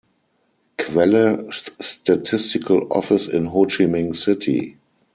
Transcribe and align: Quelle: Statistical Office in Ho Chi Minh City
Quelle: 0.77 1.45
Statistical 1.51 2.87
Office 2.89 3.27
in 3.31 3.49
Ho 3.53 3.67
Chi 3.67 3.85
Minh 3.85 4.15
City 4.15 4.75